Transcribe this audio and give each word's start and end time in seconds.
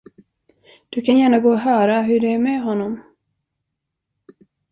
Du 0.89 1.01
kan 1.01 1.17
gärna 1.19 1.39
gå 1.39 1.49
och 1.49 1.59
höra, 1.59 2.01
hur 2.01 2.19
det 2.19 2.33
är 2.33 2.39
med 2.39 2.61
honom. 2.61 3.03